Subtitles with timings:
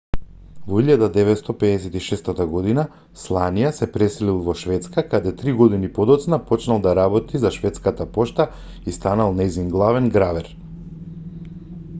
[0.69, 2.85] во 1956 година
[3.25, 8.49] сланија се преселил во шведска каде три години подоцна почнал да работи за шведската пошта
[8.89, 10.53] и станал нејзин главен гравер